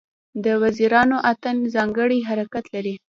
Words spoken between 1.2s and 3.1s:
اتن ځانګړی حرکت لري.